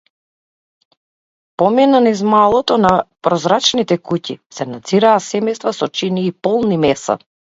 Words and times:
Помина 1.59 1.99
низ 2.05 2.23
маалото 2.31 2.77
на 2.87 2.93
прозрачните 3.27 3.97
куќи, 4.11 4.37
се 4.59 4.67
наѕираа 4.71 5.21
семејства 5.29 5.75
со 5.81 5.91
чинии 6.01 6.35
полни 6.49 6.83
меса. 6.87 7.21